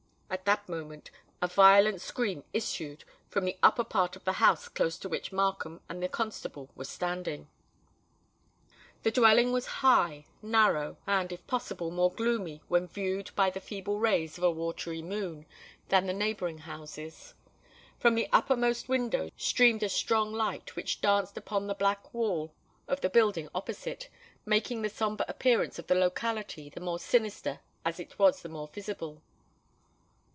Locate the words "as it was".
27.83-28.41